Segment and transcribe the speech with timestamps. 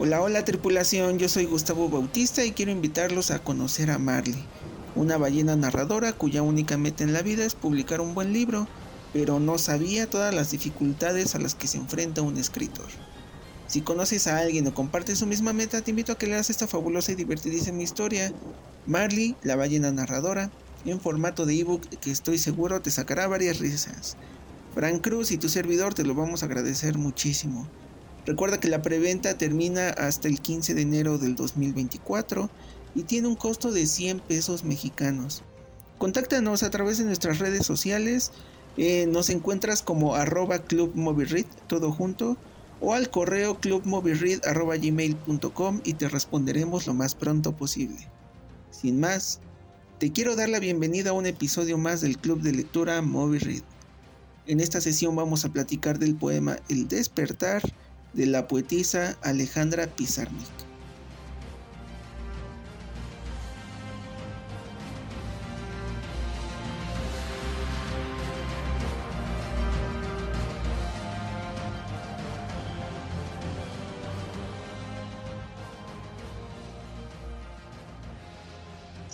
[0.00, 4.40] Hola, hola tripulación, yo soy Gustavo Bautista y quiero invitarlos a conocer a Marley,
[4.94, 8.68] una ballena narradora cuya única meta en la vida es publicar un buen libro,
[9.12, 12.86] pero no sabía todas las dificultades a las que se enfrenta un escritor.
[13.66, 16.68] Si conoces a alguien o compartes su misma meta, te invito a que leas esta
[16.68, 18.32] fabulosa y divertidísima historia,
[18.86, 20.52] Marley, la ballena narradora,
[20.84, 24.16] en formato de ebook que estoy seguro te sacará varias risas.
[24.76, 27.66] Frank Cruz y tu servidor te lo vamos a agradecer muchísimo.
[28.28, 32.50] Recuerda que la preventa termina hasta el 15 de enero del 2024
[32.94, 35.42] y tiene un costo de 100 pesos mexicanos.
[35.96, 38.32] Contáctanos a través de nuestras redes sociales.
[38.76, 42.36] Eh, nos encuentras como arroba clubmoviread, todo junto,
[42.82, 48.10] o al correo clubmoviread.gmail.com y te responderemos lo más pronto posible.
[48.70, 49.40] Sin más,
[49.98, 53.62] te quiero dar la bienvenida a un episodio más del Club de Lectura Movie
[54.46, 57.62] En esta sesión vamos a platicar del poema El despertar
[58.12, 60.58] de la poetisa Alejandra Pizarnik.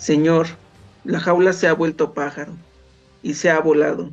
[0.05, 0.45] Señor,
[1.03, 2.53] la jaula se ha vuelto pájaro
[3.23, 4.11] y se ha volado.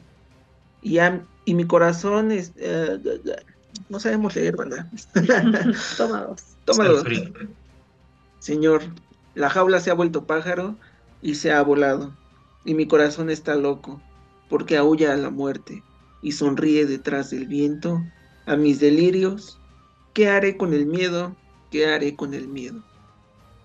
[0.81, 0.97] Y,
[1.45, 2.99] y mi corazón es, eh,
[3.89, 4.87] no sabemos leer, ¿verdad?
[5.97, 6.43] Toma dos.
[6.65, 7.05] Toma dos.
[8.39, 8.83] Señor,
[9.35, 10.77] la jaula se ha vuelto pájaro
[11.21, 12.13] y se ha volado,
[12.65, 14.03] y mi corazón está loco,
[14.49, 15.83] porque aúlla a la muerte
[16.23, 18.03] y sonríe detrás del viento
[18.47, 19.59] a mis delirios.
[20.13, 21.35] ¿Qué haré con el miedo?
[21.71, 22.83] ¿Qué haré con el miedo?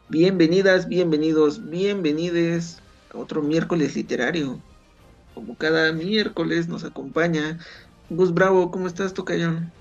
[0.10, 2.80] Bienvenidas, bienvenidos, bienvenides
[3.14, 4.60] a otro miércoles literario.
[5.34, 7.60] Como cada miércoles nos acompaña
[8.10, 9.72] Gus Bravo, ¿cómo estás, Tocayón?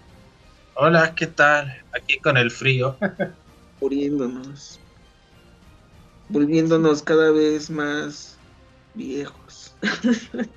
[0.79, 1.75] Hola, ¿qué tal?
[1.99, 2.99] Aquí con el frío.
[3.81, 4.79] Muriéndonos.
[6.29, 8.37] Volviéndonos cada vez más
[8.93, 9.75] viejos.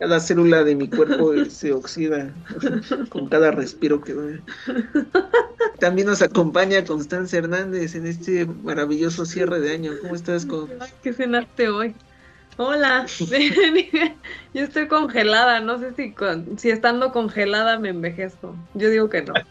[0.00, 2.34] cada célula de mi cuerpo se oxida
[3.10, 4.40] con cada respiro que doy.
[5.78, 9.92] También nos acompaña Constanza Hernández en este maravilloso cierre de año.
[10.02, 10.68] ¿Cómo estás, con?
[11.00, 11.94] ¿Qué cenaste hoy?
[12.58, 13.06] Hola,
[14.54, 16.14] yo estoy congelada, no sé si,
[16.56, 18.56] si estando congelada me envejezco.
[18.74, 19.34] Yo digo que no.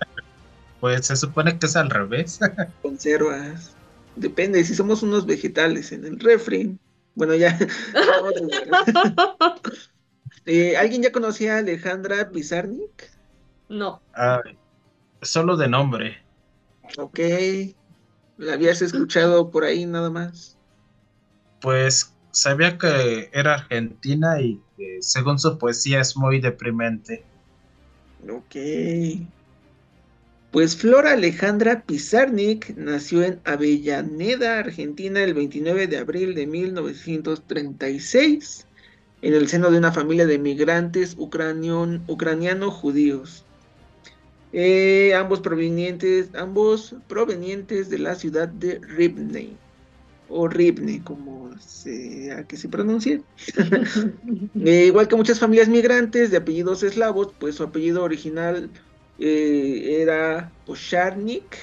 [0.82, 2.40] Pues se supone que es al revés.
[2.84, 3.76] Conservas.
[4.18, 6.78] Depende, si somos unos vegetales en el refri.
[7.16, 7.58] Bueno, ya.
[10.46, 13.10] Eh, ¿Alguien ya conocía a Alejandra Pizarnik?
[13.68, 14.00] No.
[15.24, 16.22] solo de nombre.
[16.98, 17.20] Ok.
[18.38, 20.56] ¿La habías escuchado por ahí nada más?
[21.62, 27.24] Pues sabía que era argentina y que según su poesía es muy deprimente.
[28.30, 28.58] Ok.
[30.52, 38.68] Pues Flora Alejandra Pizarnik nació en Avellaneda, Argentina, el 29 de abril de 1936,
[39.22, 43.46] en el seno de una familia de migrantes ucraniano-judíos.
[44.52, 49.58] Eh, ambos provenientes, ambos provenientes de la ciudad de Ribney
[50.30, 53.22] o Ribne, como sea que se pronuncie.
[54.66, 58.70] Eh, igual que muchas familias migrantes de apellidos eslavos, pues su apellido original
[59.20, 61.58] eh, era Posharnik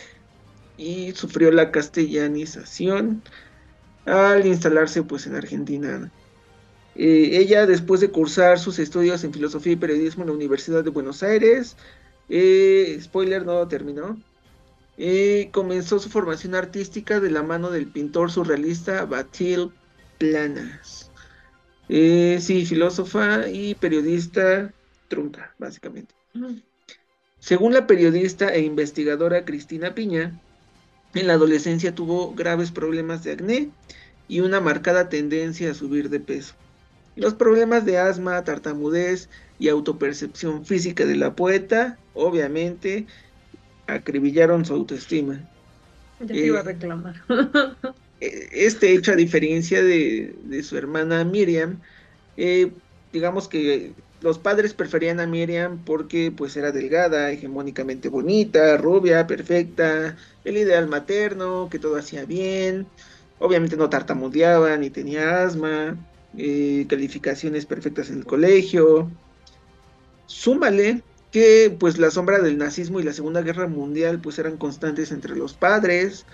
[0.76, 3.22] y sufrió la castellanización
[4.04, 6.12] al instalarse pues en Argentina.
[6.94, 10.90] Eh, ella después de cursar sus estudios en filosofía y periodismo en la Universidad de
[10.90, 11.76] Buenos Aires,
[13.00, 14.16] spoiler no terminó,
[14.96, 19.70] y comenzó su formación artística de la mano del pintor surrealista Batil
[20.18, 21.10] Planas.
[21.88, 24.72] Eh, sí, filósofa y periodista
[25.08, 26.14] trunca, básicamente.
[27.38, 30.40] Según la periodista e investigadora Cristina Piña,
[31.14, 33.70] en la adolescencia tuvo graves problemas de acné
[34.28, 36.54] y una marcada tendencia a subir de peso.
[37.16, 39.28] Los problemas de asma, tartamudez
[39.58, 43.06] y autopercepción física de la poeta, obviamente,
[43.86, 45.40] acribillaron su autoestima.
[46.20, 47.14] Ya te iba a eh, reclamar.
[48.20, 51.80] Eh, este hecho, a diferencia de, su hermana Miriam,
[52.36, 52.72] eh,
[53.12, 60.16] digamos que los padres preferían a Miriam porque pues era delgada, hegemónicamente bonita, rubia, perfecta,
[60.44, 62.86] el ideal materno, que todo hacía bien,
[63.40, 65.96] obviamente no tartamudeaba ni tenía asma,
[66.88, 69.10] calificaciones perfectas en el colegio.
[70.26, 71.02] Súmale
[71.32, 75.34] que pues la sombra del nazismo y la Segunda Guerra Mundial pues eran constantes entre
[75.34, 76.26] los padres,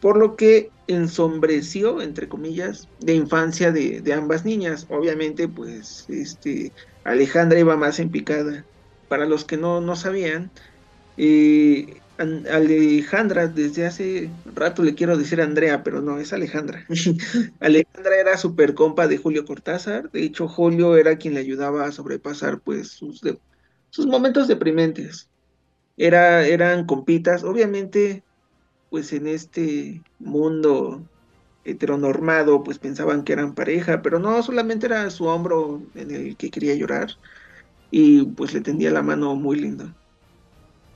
[0.00, 4.86] por lo que ensombreció, entre comillas, de infancia de, ambas niñas.
[4.90, 6.72] Obviamente pues este,
[7.04, 8.64] Alejandra iba más en picada.
[9.08, 10.50] Para los que no, no sabían,
[11.16, 16.86] Eh, Alejandra, desde hace rato le quiero decir Andrea, pero no, es Alejandra.
[17.60, 20.10] Alejandra era super compa de Julio Cortázar.
[20.10, 23.22] De hecho, Julio era quien le ayudaba a sobrepasar pues sus,
[23.92, 25.28] sus momentos deprimentes.
[25.98, 28.24] Era, eran compitas, obviamente,
[28.90, 31.02] pues en este mundo
[31.64, 36.50] heteronormado, pues pensaban que eran pareja, pero no, solamente era su hombro en el que
[36.50, 37.10] quería llorar
[37.90, 39.94] y pues le tendía la mano muy linda.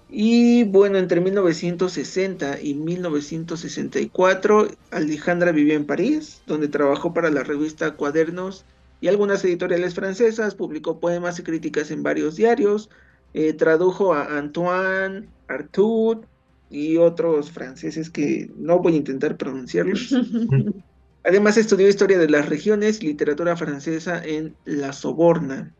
[0.08, 7.94] Y bueno, entre 1960 y 1964, Alejandra vivió en París, donde trabajó para la revista
[7.94, 8.64] Cuadernos
[9.00, 12.90] y algunas editoriales francesas, publicó poemas y críticas en varios diarios,
[13.34, 16.24] eh, tradujo a Antoine, Artaud
[16.70, 20.14] y otros franceses que no voy a intentar pronunciarlos.
[21.24, 25.74] Además estudió historia de las regiones y literatura francesa en La Soborna.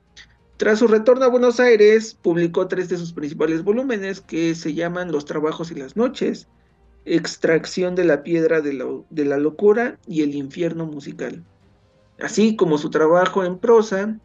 [0.57, 5.13] Tras su retorno a Buenos Aires, publicó tres de sus principales volúmenes que se llaman
[5.13, 6.49] Los trabajos y las noches,
[7.05, 11.45] Extracción de la piedra de la, de la locura y El infierno musical,
[12.21, 14.19] así como su trabajo en prosa,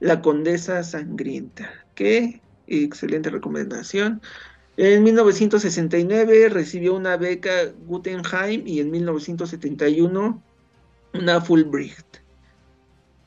[0.00, 4.20] La condesa sangrienta, que, excelente recomendación,
[4.76, 10.42] en 1969 recibió una beca Guggenheim y en 1971
[11.14, 12.24] una Fulbright.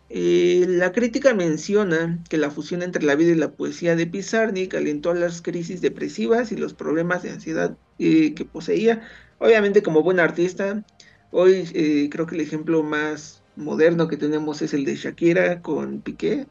[0.10, 4.74] Eh, la crítica menciona que la fusión entre la vida y la poesía de Pizarnik
[4.74, 9.02] alentó las crisis depresivas y los problemas de ansiedad eh, que poseía.
[9.40, 10.84] Obviamente como buen artista,
[11.32, 16.02] hoy eh, creo que el ejemplo más moderno que tenemos es el de Shakira con
[16.02, 16.48] Piqué,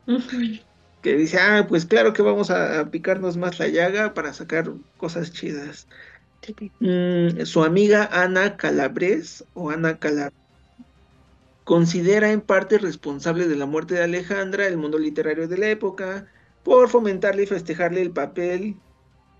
[1.03, 5.33] que dice, ah, pues claro que vamos a, picarnos más la llaga para sacar cosas
[5.33, 5.87] chidas.
[6.81, 10.39] Mm, su amiga Ana Calabres o Ana Calabres
[11.65, 16.27] considera en parte responsable de la muerte de Alejandra el mundo literario de la época
[16.63, 18.77] por fomentarle y festejarle el papel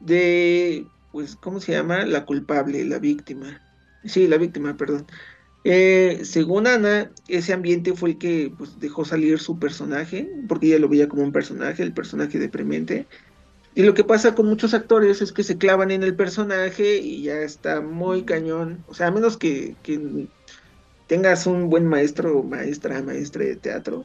[0.01, 2.05] de, pues, ¿cómo se llama?
[2.05, 3.61] La culpable, la víctima.
[4.05, 5.07] Sí, la víctima, perdón.
[5.69, 10.79] Eh, según Ana, ese ambiente fue el que pues, dejó salir su personaje, porque ella
[10.79, 13.09] lo veía como un personaje, el personaje deprimente.
[13.75, 17.25] Y lo que pasa con muchos actores es que se clavan en el personaje y
[17.25, 18.85] ya está muy cañón.
[18.87, 20.29] O sea, a menos que, que
[21.09, 24.05] tengas un buen maestro maestra, maestra de teatro,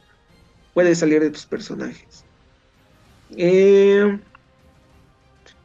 [0.74, 2.24] puedes salir de tus personajes.
[3.36, 4.18] Eh,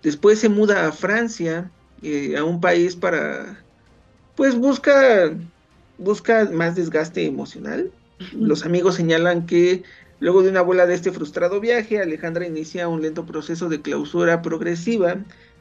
[0.03, 1.71] después se muda a Francia,
[2.03, 3.65] eh, a un país para,
[4.35, 5.33] pues busca,
[5.97, 7.91] busca más desgaste emocional.
[8.33, 9.83] Los amigos señalan que
[10.19, 14.41] luego de una bola de este frustrado viaje, Alejandra inicia un lento proceso de clausura
[14.41, 15.17] progresiva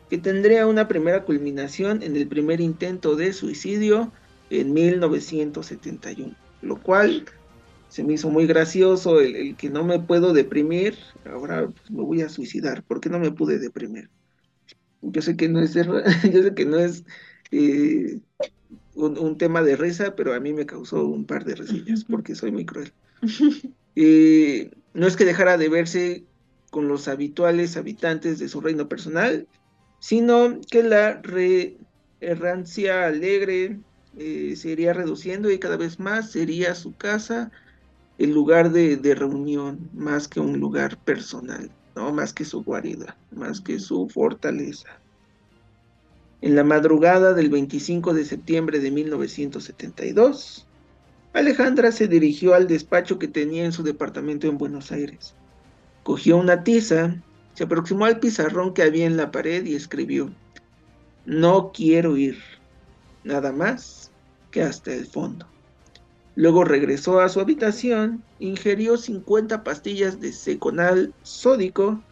[0.08, 4.12] que tendría una primera culminación en el primer intento de suicidio
[4.50, 7.24] en 1971, lo cual
[7.88, 12.22] se me hizo muy gracioso el, que no me puedo deprimir, ahora pues, me voy
[12.22, 14.10] a suicidar, ¿por qué no me pude deprimir?
[15.02, 17.04] Yo sé que no es, yo sé que no es
[17.50, 18.20] eh,
[18.96, 22.52] un, tema de risa, pero a mí me causó un par de resillas porque soy
[22.52, 22.92] muy cruel.
[23.98, 26.22] Eh, no es que dejara de verse
[26.70, 29.48] con los habituales habitantes de su reino personal,
[30.00, 31.22] sino que la
[32.20, 33.80] errancia alegre,
[34.18, 37.50] eh, se iría reduciendo y cada vez más sería su casa
[38.18, 42.12] el lugar de, reunión, más que un lugar personal, ¿no?
[42.12, 44.88] más que su guarida, más que su fortaleza.
[46.40, 50.66] En la madrugada del 25 de septiembre de 1972,
[51.32, 55.34] Alejandra se dirigió al despacho que tenía en su departamento en Buenos Aires.
[56.02, 57.22] Cogió una tiza,
[57.54, 60.30] se aproximó al pizarrón que había en la pared y escribió,
[61.24, 62.38] No quiero ir,
[63.24, 64.06] nada más
[64.62, 65.46] hasta el fondo.
[66.34, 72.02] Luego regresó a su habitación, ingirió 50 pastillas de seconal sódico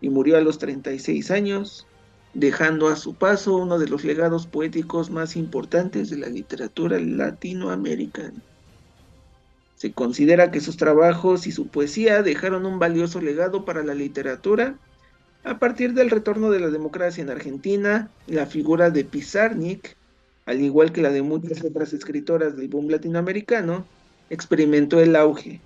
[0.00, 1.86] y murió a los 36 años,
[2.34, 8.42] dejando a su paso uno de los legados poéticos más importantes de la literatura latinoamericana.
[9.76, 14.76] Se considera que sus trabajos y su poesía dejaron un valioso legado para la literatura.
[15.44, 19.96] A partir del retorno de la democracia en Argentina, la figura de Pizarnik
[20.46, 23.86] al igual que la de muchas otras escritoras del boom latinoamericano,
[24.30, 25.60] experimentó el auge,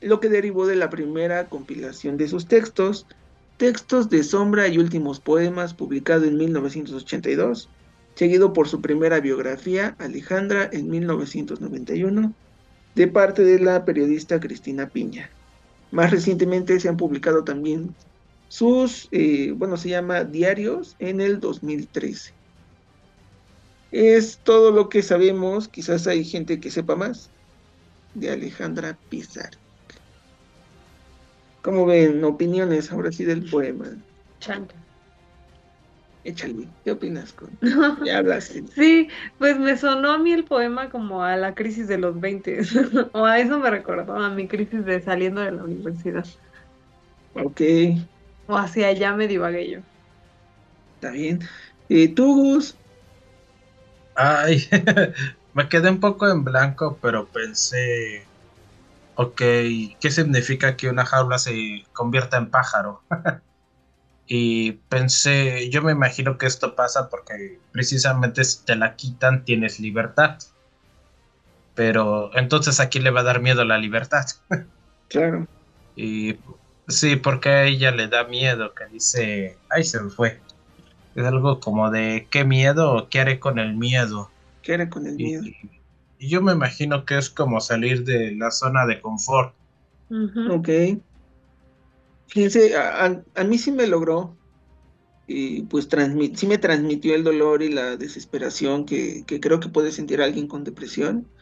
[0.00, 3.06] lo que derivó de la primera compilación de sus textos,
[3.56, 7.68] Textos de Sombra y Últimos Poemas, publicado en 1982,
[8.16, 12.34] seguido por su primera biografía, Alejandra, en 1991,
[12.96, 15.30] de parte de la periodista Cristina Piña.
[15.92, 17.94] Más recientemente se han publicado también
[18.48, 22.32] sus, eh, bueno, se llama Diarios en el 2013.
[23.92, 27.30] Es todo lo que sabemos, quizás hay gente que sepa más,
[28.14, 29.50] de Alejandra Pizar.
[31.64, 32.22] ¿Cómo ven?
[32.22, 33.96] Opiniones ahora sí del poema.
[34.40, 34.76] Chanta.
[36.22, 37.32] Échale, ¿qué opinas?
[37.32, 37.60] Con...
[37.98, 38.64] Ya hablaste.
[38.74, 42.60] Sí, pues me sonó a mí el poema como a la crisis de los 20,
[43.14, 46.24] o a eso me recordó, a mi crisis de saliendo de la universidad.
[47.34, 47.60] Ok,
[48.46, 49.80] O hacia allá me divagué yo.
[50.96, 51.40] está bien.
[51.88, 52.80] Eh, ¿Tú, Gus?
[54.14, 54.68] Ay,
[55.52, 58.32] me quedé un poco en blanco, pero pensé,
[59.16, 63.02] ok, ¿qué significa que una jaula se convierta en pájaro?
[64.26, 69.80] y pensé, yo me imagino que esto pasa porque precisamente si te la quitan tienes
[69.80, 70.38] libertad.
[71.74, 74.26] Pero entonces aquí le va a dar miedo la libertad.
[75.06, 75.46] Claro.
[75.94, 76.38] Y
[76.88, 80.40] sí, porque a ella le da miedo, que dice, ay, se me fue.
[81.14, 84.30] Es algo como de, ¿qué miedo qué haré con el miedo?
[84.62, 85.44] ¿Qué era con el miedo?
[85.44, 85.54] y
[86.18, 89.56] yo me imagino que es como salir de la zona de confort.
[90.10, 90.40] Ujú.
[90.54, 90.68] Ok.
[92.26, 94.38] Fíjense, a, a- a mí sí me logró,
[95.26, 99.68] y pues transmi- sí me transmitió el dolor y la desesperación que, que creo que
[99.70, 101.32] puede sentir alguien con depresión.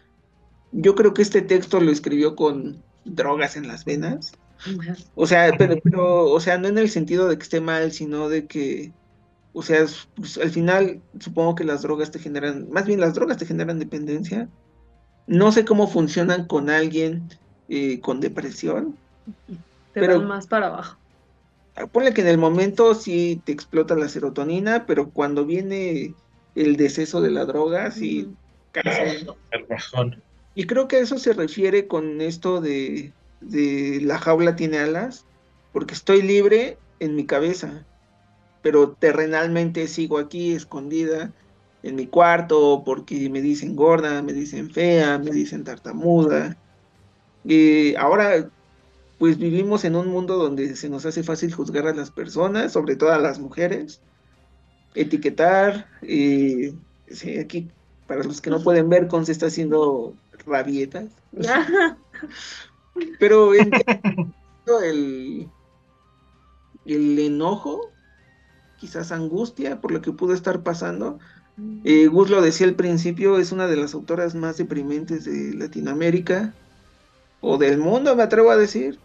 [0.72, 4.32] Yo creo que este texto lo escribió con drogas en las venas.
[5.14, 8.28] O sea, pero, pero, o sea, no en el sentido de que esté mal, sino
[8.28, 8.94] de que,
[9.52, 13.38] o sea, pues, al final supongo que las drogas te generan, más bien las drogas
[13.38, 14.50] te generan dependencia.
[15.26, 17.22] No sé cómo funcionan con alguien
[17.68, 18.96] eh, con depresión.
[19.94, 20.96] Te Pero- van más para abajo.
[21.76, 26.14] Ah, Ponle que en el momento sí te explota la serotonina, pero cuando viene
[26.54, 28.28] el deceso de la droga, sí
[28.72, 29.24] caes.
[29.52, 30.22] El bajón.
[30.54, 35.24] Y creo que a eso se refiere con esto de, de la jaula tiene alas,
[35.72, 37.86] porque estoy libre en mi cabeza,
[38.60, 41.32] pero terrenalmente sigo aquí escondida
[41.82, 46.56] en mi cuarto porque me dicen gorda, me dicen fea, me dicen tartamuda.
[47.44, 48.48] Y ahora,
[49.18, 52.96] pues vivimos en un mundo donde se nos hace fácil juzgar a las personas, sobre
[52.96, 54.00] todo a las mujeres,
[54.94, 55.88] etiquetar.
[56.00, 57.70] sí, aquí,
[58.06, 60.14] para los que no pueden ver, Con se está haciendo
[60.46, 61.06] rabietas.
[63.18, 64.34] Pero entiendo
[64.84, 65.48] el,
[66.84, 67.90] el enojo,
[68.78, 71.18] quizás angustia por lo que pudo estar pasando.
[71.84, 76.54] Eh, Gus lo decía al principio, es una de las autoras más deprimentes de Latinoamérica
[77.40, 78.98] o del mundo, me atrevo a decir.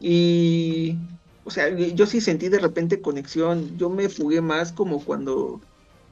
[0.00, 0.96] Y,
[1.44, 3.76] o sea, yo sí sentí de repente conexión.
[3.76, 5.60] Yo me fugué más como cuando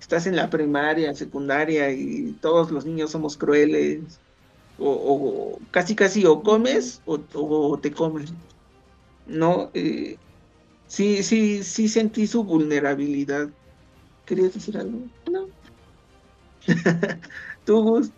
[0.00, 4.20] estás en la primaria, secundaria y todos los niños somos crueles.
[4.78, 8.26] O, casi casi o comes o, o te comen.
[9.26, 10.18] No, eh,
[10.86, 13.50] sí, sí, sí sentí su vulnerabilidad.
[14.26, 14.98] ¿Querías decir algo?
[15.30, 15.48] No.
[17.64, 18.10] ¿Tú, Gus?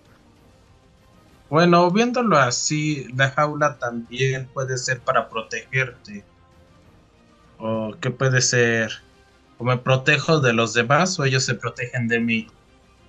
[1.50, 6.24] Bueno, viéndolo así, la jaula también puede ser para protegerte.
[7.58, 8.90] O qué puede ser,
[9.58, 12.46] o me protejo de los demás o ellos se protegen de mí.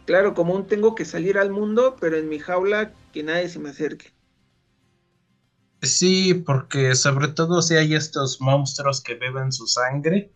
[0.05, 3.59] Claro, como un tengo que salir al mundo, pero en mi jaula que nadie se
[3.59, 4.13] me acerque.
[5.81, 10.31] Sí, porque sobre todo si hay estos monstruos que beben su sangre.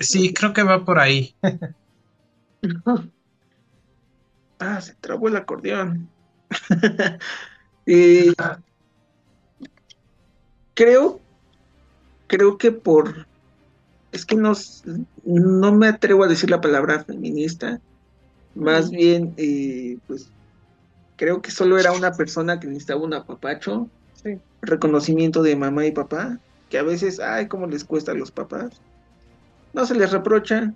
[0.00, 1.34] Sí, creo que va por ahí.
[4.60, 6.10] Ah, se trabó el acordeón.
[7.86, 8.32] Y
[10.74, 11.20] creo,
[12.26, 13.26] creo que por,
[14.12, 14.52] es que no,
[15.24, 17.80] no me atrevo a decir la palabra feminista,
[18.54, 20.32] más bien, eh, pues,
[21.16, 24.40] creo que solo era una persona que necesitaba un apapacho, Sí.
[24.62, 28.80] reconocimiento de mamá y papá, que a veces, ay, cómo les cuesta a los papás.
[29.72, 30.72] No se les reprocha,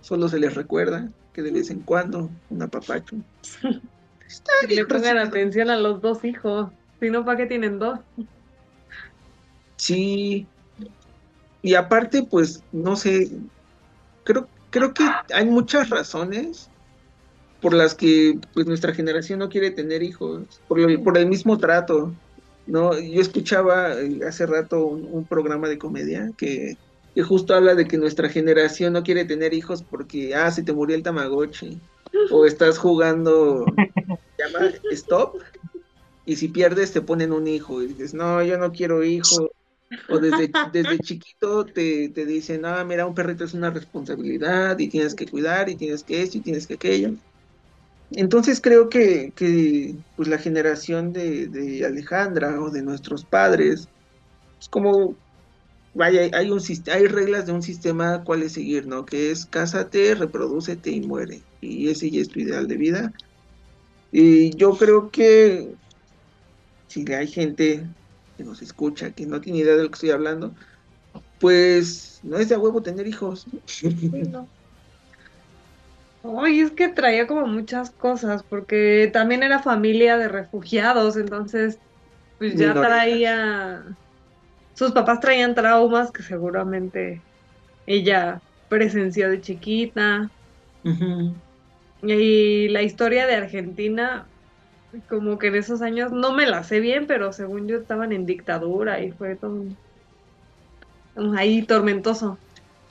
[0.00, 3.16] solo se les recuerda que de vez en cuando un apapacho.
[4.26, 6.70] Está Que le pongan atención a los dos hijos.
[7.00, 7.98] Si no, ¿para qué tienen dos?
[9.76, 10.46] Sí.
[11.62, 13.30] Y aparte, pues, no sé,
[14.24, 16.68] creo, creo que hay muchas razones
[17.60, 21.58] por las que pues nuestra generación no quiere tener hijos, por, lo- por el mismo
[21.58, 22.12] trato,
[22.66, 22.98] ¿no?
[22.98, 26.76] Yo escuchaba eh, hace rato un, programa de comedia que,
[27.14, 30.72] que justo habla de que nuestra generación no quiere tener hijos porque, ah, se te
[30.72, 31.80] murió el Tamagotchi,
[32.30, 33.64] o estás jugando,
[34.38, 35.38] llama Stop,
[36.24, 39.50] y si pierdes te ponen un hijo, y dices, no, yo no quiero hijo,
[40.08, 44.88] o desde, desde chiquito te, te dicen, ah, mira, un perrito es una responsabilidad y
[44.88, 47.14] tienes que cuidar y tienes que esto y tienes que aquello.
[48.14, 49.32] Entonces creo que,
[50.16, 53.88] pues la generación de, Alejandra o de nuestros padres,
[54.60, 55.16] es como,
[55.94, 56.60] vaya, hay, un,
[56.92, 59.04] hay reglas de un sistema cuál es seguir, ¿no?
[59.04, 61.42] Que es cásate, reprodúcete y muere.
[61.60, 63.12] Y ese ya es tu ideal de vida.
[64.10, 65.74] Y yo creo que
[66.88, 67.86] si hay gente
[68.36, 70.54] que nos escucha, que no tiene idea de lo que estoy hablando,
[71.40, 73.46] pues no es de huevo tener hijos.
[74.30, 74.46] No.
[76.24, 81.80] Ay, es que traía como muchas cosas, porque también era familia de refugiados, entonces
[82.38, 83.84] pues ya traía,
[84.74, 87.26] sus papás traían traumas que seguramente
[87.86, 90.32] ella presenció de chiquita.
[92.02, 94.30] Y la historia de Argentina,
[95.08, 98.26] como que en esos años, no me la sé bien, pero según yo estaban en
[98.26, 99.52] dictadura y fue todo
[101.14, 102.40] un- ahí tormentoso.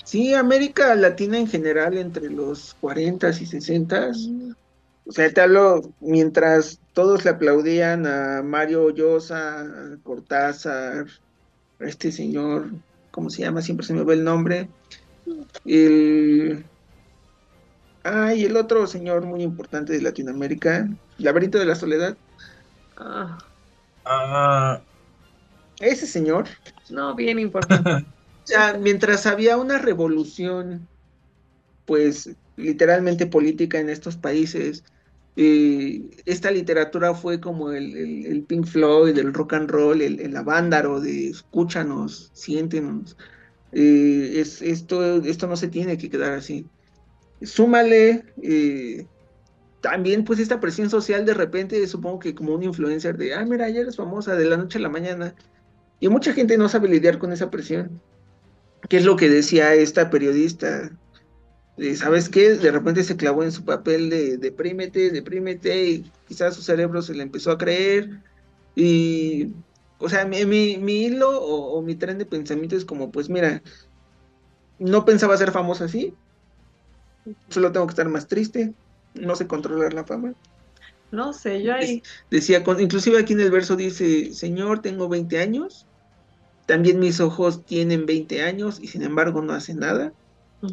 [0.03, 4.55] Sí, América Latina en general entre los 40s y 60s.
[5.05, 11.07] O sea, te hablo mientras todos le aplaudían a Mario Llosa, a Cortázar,
[11.79, 12.71] a este señor,
[13.11, 13.61] ¿cómo se llama?
[13.61, 14.69] Siempre se me va el nombre.
[15.65, 16.65] El...
[18.03, 22.17] Ay, el otro señor muy importante de Latinoamérica, Laberinto de la Soledad.
[22.97, 23.37] Ah,
[24.03, 24.81] Ah,
[25.79, 26.45] Ese señor.
[26.89, 28.05] no, bien importante.
[28.51, 30.89] Sea, mientras había una revolución,
[31.85, 34.83] pues literalmente política en estos países,
[35.35, 40.19] eh, esta literatura fue como el, el- el Pink Floyd, el rock and roll, el,
[40.21, 43.17] el avándaro de escúchanos, siéntenos.
[43.71, 46.71] Eh, es, esto, esto no se tiene que quedar así.
[47.41, 49.09] Súmale eh,
[49.81, 53.69] también pues esta presión social de repente, supongo que como un influencer de, ah, mira,
[53.69, 55.35] ya eres famosa de la noche a la mañana.
[55.99, 58.03] Y mucha gente no sabe lidiar con esa presión.
[58.89, 60.91] ¿Qué es lo que decía esta periodista?
[61.97, 62.51] ¿Sabes qué?
[62.55, 67.15] De repente se clavó en su papel de deprímete, deprímete, y quizás su cerebro se
[67.15, 68.09] le empezó a creer.
[68.75, 69.55] Y,
[69.97, 73.29] o sea, mi, mi- mi hilo o, o mi tren de pensamiento es como, pues
[73.29, 73.63] mira,
[74.79, 76.19] no pensaba ser famosa así,
[77.49, 78.75] solo tengo que estar más triste,
[79.13, 80.33] no sé controlar la fama.
[81.11, 82.01] No sé, yo ahí.
[82.29, 85.87] Decía, con, inclusive aquí en el verso dice, Señor, tengo 20 años,
[86.71, 90.13] también mis ojos tienen 20 años y sin embargo no hacen nada.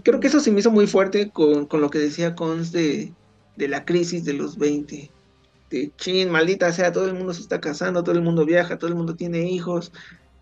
[0.05, 3.17] Creo que eso se me hizo muy fuerte con, con lo que decía Cons de,
[3.57, 5.11] de la crisis de los 20.
[5.71, 8.89] De chin, maldita sea, todo el mundo se está casando, todo el mundo viaja, todo
[8.89, 9.91] el mundo tiene hijos.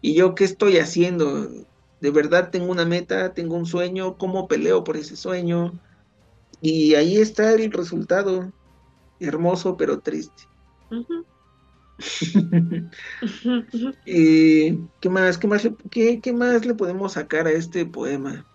[0.02, 1.48] ¿Y yo qué estoy haciendo?
[2.00, 5.72] De verdad tengo una meta, tengo un sueño, ¿cómo peleo por ese sueño?
[6.60, 8.52] Y ahí está el resultado.
[9.20, 10.42] Hermoso pero triste.
[10.90, 11.24] Ujú.
[14.06, 15.38] Eh, ¿qué más?
[15.38, 18.46] ¿Qué más, le, qué, qué más le podemos sacar a este poema?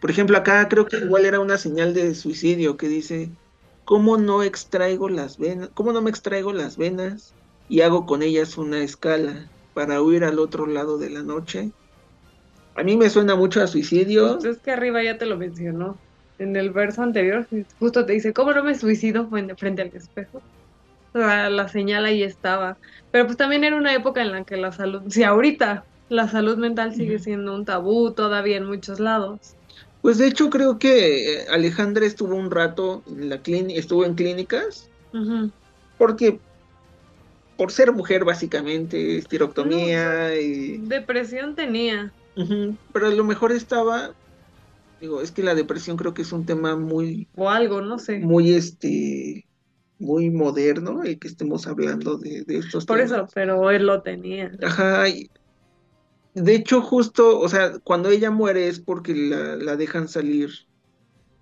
[0.00, 3.30] Por ejemplo, acá creo que igual era una señal de suicidio que dice,
[3.84, 5.70] ¿cómo no extraigo las venas?
[5.74, 7.34] ¿Cómo no me extraigo las venas
[7.68, 11.72] y hago con ellas una escala para huir al otro lado de la noche?
[12.74, 14.34] A mí me suena mucho a suicidio.
[14.34, 15.96] Pues es que arriba ya te lo mencionó.
[16.38, 17.46] En el verso anterior,
[17.78, 20.42] justo te dice, ¿cómo no me suicido frente, frente al espejo?
[21.14, 22.76] La señal ahí estaba.
[23.10, 26.58] Pero pues también era una época en la que la salud, si ahorita la salud
[26.58, 29.54] mental sigue siendo un tabú todavía en muchos lados.
[30.02, 34.14] Pues de hecho creo que eh, Alejandra estuvo un rato en la clínica, estuvo en
[34.14, 34.90] clínicas
[35.96, 36.40] porque
[37.56, 42.12] por ser mujer básicamente, estirectomía y Depresión tenía.
[42.92, 44.10] Pero a lo mejor estaba,
[45.00, 48.18] digo, es que la depresión creo que es un tema muy, O algo, no sé.
[48.18, 49.46] muy este,
[50.04, 53.12] muy moderno, el que estemos hablando de, de estos Por temas.
[53.12, 54.52] eso, pero él lo tenía.
[54.62, 55.30] Ajá, y
[56.34, 60.50] de hecho justo, o sea, cuando ella muere es porque la, la dejan salir,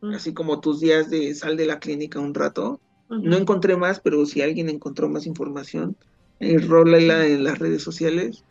[0.02, 0.14] Mm.
[0.14, 2.82] así como tus días de sal de la clínica un rato.
[3.08, 5.98] No encontré más, pero si alguien encontró más información,
[6.40, 8.44] eh, en las redes sociales.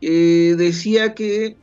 [0.00, 1.60] Eh, decía que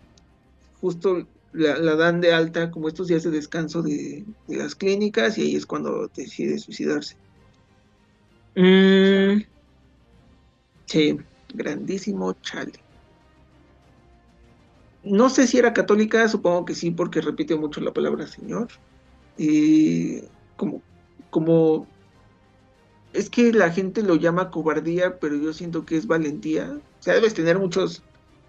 [0.80, 5.38] justo la, la dan de alta como estos días de descanso de, de las clínicas
[5.38, 7.16] y ahí es cuando decide suicidarse.
[8.56, 9.42] Mm,
[10.86, 11.18] sí,
[11.54, 12.74] grandísimo chale.
[15.04, 18.68] No sé si era católica, supongo que sí, porque repite mucho la palabra Señor.
[19.38, 20.22] Y
[20.58, 20.82] como,
[21.30, 21.88] como
[23.14, 26.72] es que la gente lo llama cobardía, pero yo siento que es valentía.
[27.00, 28.04] O sea, debes tener muchos,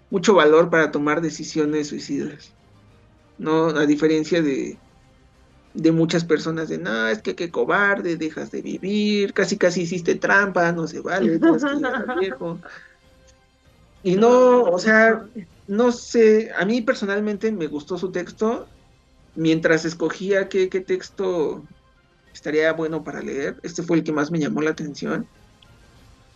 [0.09, 2.53] mucho valor para tomar decisiones suicidas.
[3.37, 4.77] No, a diferencia de,
[5.73, 10.15] de muchas personas de, no, es que qué cobarde, dejas de vivir, casi casi hiciste
[10.15, 12.59] trampa, no se vale, tienes que llegar viejo.
[14.03, 15.25] Y no, o sea,
[15.67, 18.67] no sé, a mí personalmente me gustó su texto,
[19.35, 21.63] mientras escogía qué, qué texto
[22.33, 25.27] estaría bueno para leer, este fue el que más me llamó la atención.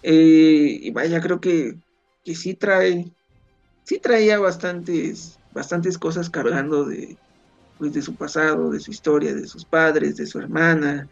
[0.03, 1.77] Eh, y vaya, creo que,
[2.23, 3.11] que sí trae,
[3.83, 7.17] sí traía bastantes, bastantes cosas cargando de,
[7.77, 11.09] pues, de su pasado, de su historia, de sus padres, de su hermana.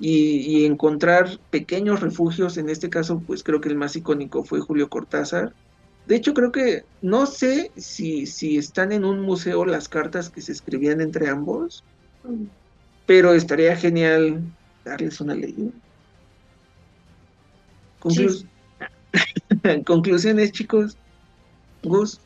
[0.00, 4.60] Y, y encontrar pequeños refugios, en este caso, pues creo que el más icónico fue
[4.60, 5.54] Julio Cortázar,
[6.06, 10.42] De hecho, creo que no sé si, si están en un museo las cartas que
[10.42, 11.84] se escribían entre ambos,
[12.24, 12.46] Mm.
[13.06, 14.52] pero estaría genial
[14.84, 15.72] darles una leída.
[18.00, 18.48] Conclu-
[19.84, 20.98] Conclusiones, chicos.
[21.82, 22.20] Gus,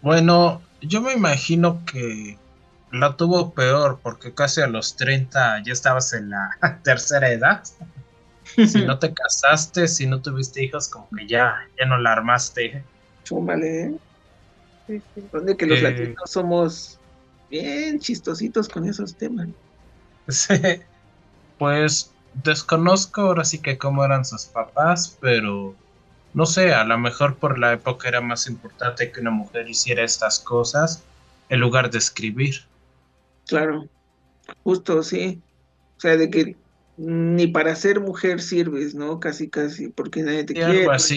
[0.00, 2.38] Bueno, yo me imagino que
[2.92, 6.50] la tuvo peor porque casi a los 30 ya estabas en la
[6.84, 7.62] tercera edad.
[8.44, 12.84] Si no te casaste, si no tuviste hijos, como que ya, ya no la armaste.
[13.24, 13.94] chúmbale, ¿eh?
[14.86, 15.24] Sí, sí.
[15.32, 15.82] Donde que los Eh.
[15.82, 16.98] latinos somos
[17.50, 19.48] bien chistositos con esos temas.
[20.28, 20.54] Sí.
[21.58, 22.10] Pues
[22.42, 25.74] desconozco ahora sí que cómo eran sus papás, pero
[26.34, 30.02] no sé, a lo mejor por la época era más importante que una mujer hiciera
[30.02, 31.04] estas cosas
[31.48, 32.56] en lugar de escribir.
[33.46, 33.88] Claro,
[34.64, 35.40] justo, sí.
[35.96, 36.56] O sea, de que
[36.96, 39.20] ni para ser mujer sirves, ¿no?
[39.20, 41.16] Casi, casi, porque nadie te algo quiere, no así.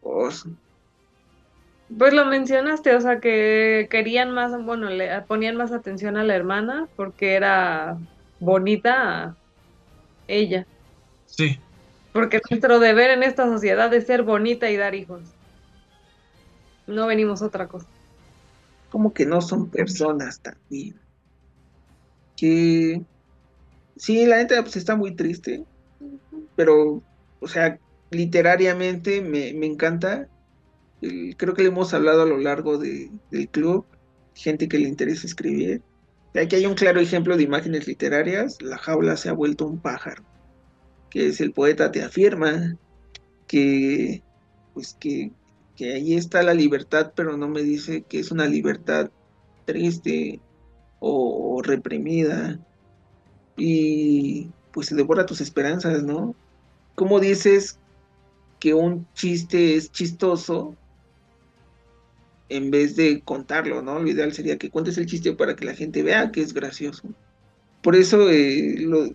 [0.00, 0.44] Pues,
[1.98, 6.36] Pues lo mencionaste, o sea, que querían más, bueno, le ponían más atención a la
[6.36, 7.98] hermana porque era
[8.38, 9.36] bonita
[10.28, 10.66] ella.
[11.26, 11.58] Sí,
[12.12, 15.36] Porque nuestro deber en esta sociedad es ser bonita y dar hijos.
[16.86, 17.88] No venimos a otra cosa.
[18.88, 21.00] como que no son personas también.
[22.36, 23.04] Que
[23.96, 25.66] sí, la neta pues está muy triste,
[26.54, 27.04] pero,
[27.40, 30.30] o sea, literariamente me, me encanta.
[31.38, 33.88] Creo que le hemos hablado a lo largo de- del club,
[34.34, 35.84] gente que le interesa escribir.
[36.34, 38.60] Aquí hay un claro ejemplo de imágenes literarias.
[38.62, 40.24] La jaula se ha vuelto un pájaro,
[41.10, 42.76] que es el poeta te afirma
[43.46, 44.24] que,
[44.72, 45.32] pues que,
[45.76, 49.10] que ahí está la libertad, pero no me dice que es una libertad
[49.64, 50.42] triste
[51.00, 52.60] o, reprimida
[53.56, 56.36] y pues se devora tus esperanzas, ¿no?
[56.94, 57.80] ¿Cómo dices
[58.60, 60.78] que un chiste es chistoso
[62.48, 64.00] en vez de contarlo, ¿no?
[64.00, 67.14] Lo ideal sería que cuentes el chiste para que la gente vea que es gracioso.
[67.82, 69.10] Por eso eh, lo-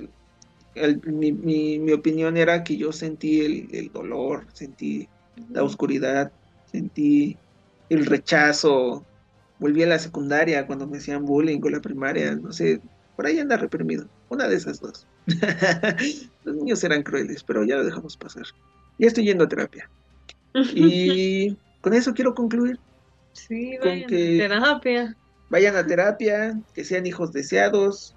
[0.76, 5.08] el- mi, mi- mi opinión era que yo sentí el, el dolor, sentí
[5.50, 6.32] la oscuridad,
[6.66, 7.38] sentí
[7.90, 9.06] el rechazo.
[9.58, 12.82] Volví a la secundaria cuando me hacían bullying con la primaria, no sé,
[13.16, 15.08] por ahí anda reprimido, una de esas dos.
[16.44, 18.44] Los niños eran crueles, pero ya lo dejamos pasar.
[18.98, 19.90] Ya estoy yendo a terapia.
[20.54, 22.80] Y con eso quiero concluir.
[23.34, 25.18] Sí, con vayan a que- terapia.
[25.50, 28.16] Vayan a terapia, que sean hijos deseados,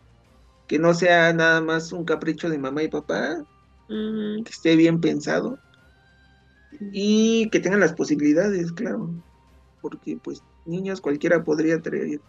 [0.69, 3.45] que no sea nada más un capricho de mamá y papá,
[3.89, 5.59] que esté bien pensado
[6.93, 9.11] y que tengan las posibilidades, claro,
[9.81, 12.21] porque pues niños cualquiera podría traer,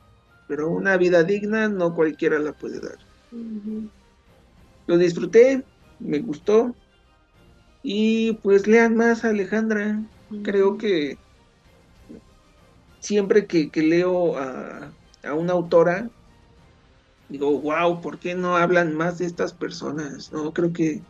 [0.47, 2.97] pero una vida digna no cualquiera la puede dar.
[4.87, 5.63] Lo disfruté,
[5.99, 6.73] me gustó
[7.83, 10.01] y pues lean más a Alejandra.
[10.43, 11.17] Creo que
[12.99, 14.91] siempre que, que leo a,
[15.23, 16.09] a una autora,
[17.29, 20.31] digo, wow, ¿por qué no hablan más de estas personas?
[20.31, 21.01] No, creo que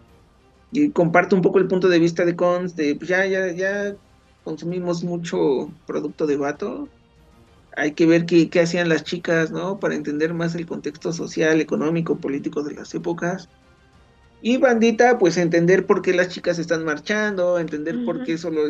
[0.72, 3.96] y comparto un poco el punto de vista de Cons, de pues ya, ya, ya
[4.44, 6.88] consumimos mucho producto de vato.
[7.76, 9.80] Hay que ver qué, qué hacían las chicas, ¿no?
[9.80, 13.50] Para entender más el contexto social, económico, político de las épocas.
[14.42, 18.62] Y bandita, pues entender por qué las chicas están marchando, entender por qué solo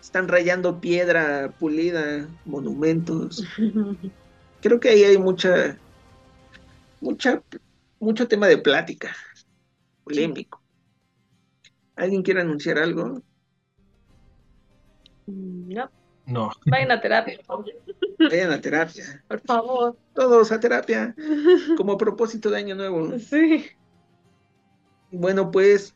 [0.00, 3.44] están rayando piedra pulida, monumentos.
[4.62, 5.78] Creo que ahí hay mucha,
[7.00, 7.42] mucha,
[8.00, 9.14] mucho tema de plática,
[10.04, 10.62] polémico.
[11.96, 13.22] ¿Alguien quiere anunciar algo?
[15.26, 15.90] No,
[16.26, 16.50] no.
[16.66, 17.38] vayan a terapia,
[18.18, 19.24] Vayan a terapia.
[19.28, 19.96] por favor.
[20.14, 21.14] Todos a terapia,
[21.76, 23.18] como propósito de año nuevo.
[23.18, 23.64] Sí.
[25.10, 25.94] Bueno, pues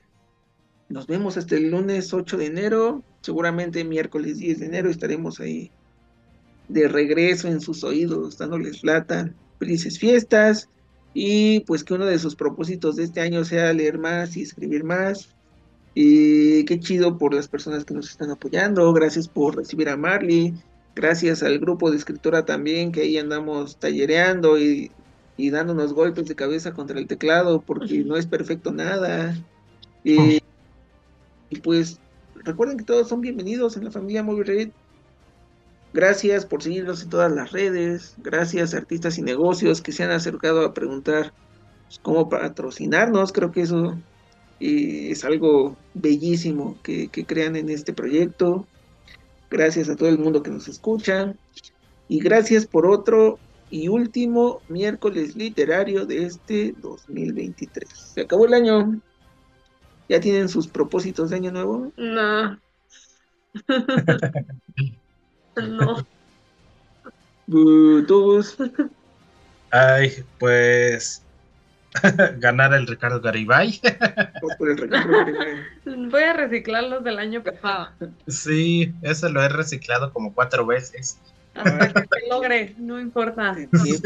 [0.89, 3.05] nos vemos hasta el lunes 8 de enero.
[3.21, 5.71] Seguramente miércoles 10 de enero estaremos ahí
[6.69, 10.69] de regreso en sus oídos, dándoles plata, felices fiestas.
[11.12, 14.85] Y pues que uno de sus propósitos de este año sea leer más y escribir
[14.85, 15.29] más.
[15.94, 18.92] Y qué chido por las personas que nos están apoyando.
[18.92, 20.55] Gracias por recibir a Marley.
[20.94, 24.90] Gracias al grupo de escritora también, que ahí andamos tallereando y,
[25.37, 29.37] y dándonos golpes de cabeza contra el teclado, porque no es perfecto nada.
[30.05, 30.40] Y,
[31.49, 31.99] y pues
[32.37, 34.70] recuerden que todos son bienvenidos en la familia Movie Red.
[35.92, 38.14] Gracias por seguirnos en todas las redes.
[38.18, 41.33] Gracias a artistas y negocios que se han acercado a preguntar
[41.87, 43.33] pues, cómo patrocinarnos.
[43.33, 43.98] Creo que eso
[44.61, 48.66] eh, es algo bellísimo que, que crean en este proyecto.
[49.50, 51.35] Gracias a todo el mundo que nos escucha.
[52.07, 57.88] Y gracias por otro y último miércoles literario de este 2023.
[57.88, 59.00] Se acabó el año.
[60.09, 61.92] ¿Ya tienen sus propósitos de año nuevo?
[61.96, 62.61] No.
[65.62, 66.07] no.
[68.07, 68.57] Todos.
[69.70, 71.23] Ay, pues
[72.38, 73.81] ganar el Ricardo Garibay.
[73.83, 76.09] Vamos por el Ricardo Garibay.
[76.11, 77.88] Voy a reciclar los del año pasado.
[78.27, 81.18] sí, eso lo he reciclado como cuatro veces.
[81.55, 83.57] Hasta que se llegre, no importa.
[83.83, 84.01] Sí.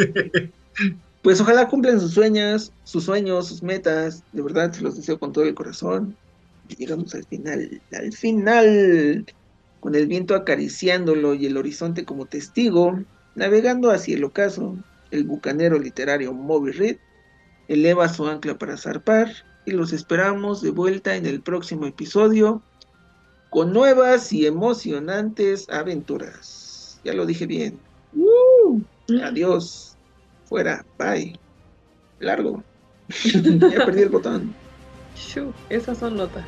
[1.23, 4.23] Pues ojalá cumplan sus sueños, sus sueños, sus metas.
[4.33, 6.17] De verdad, se los deseo con todo el corazón.
[6.69, 9.27] Y llegamos al final, al final,
[9.85, 13.01] con el viento acariciándolo y el horizonte como testigo,
[13.35, 14.79] navegando hacia el ocaso,
[15.11, 16.97] el bucanero literario Moby Reed
[17.69, 19.31] eleva su ancla para zarpar
[19.67, 22.63] y los esperamos de vuelta en el próximo episodio
[23.51, 26.99] con nuevas y emocionantes aventuras.
[27.05, 27.79] Ya lo dije bien.
[28.15, 28.81] ¡Uh!
[29.23, 29.99] Adiós.
[30.47, 30.83] Fuera.
[30.99, 31.39] Bye.
[32.21, 32.65] Largo.
[33.23, 34.55] ya perdí el botón.
[35.15, 36.47] Shoo, esas son notas.